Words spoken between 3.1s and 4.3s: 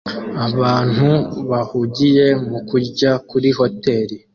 kuri hoteri